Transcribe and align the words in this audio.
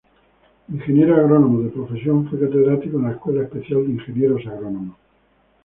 Ingeniero 0.67 1.15
agrónomo 1.15 1.61
de 1.61 1.69
profesión 1.69 2.27
fue 2.27 2.39
catedrático 2.39 2.97
en 2.97 3.03
la 3.03 3.11
Escuela 3.11 3.43
Especial 3.43 3.85
de 3.85 3.91
Ingenieros 3.91 4.47
agrónomos. 4.47 4.97